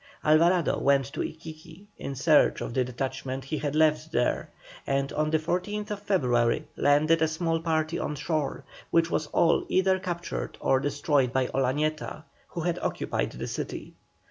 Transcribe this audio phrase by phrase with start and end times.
[0.23, 4.49] Alvarado went to Iquiqui in search of the detachment he had left there,
[4.87, 9.99] and on the 14th February landed a small party on shore, which was all either
[9.99, 13.93] captured or destroyed by Olañeta, who had occupied the city.